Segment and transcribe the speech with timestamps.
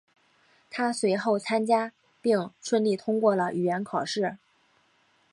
[0.71, 1.93] 他随后参加
[2.23, 4.39] 并顺利通过了语言考试。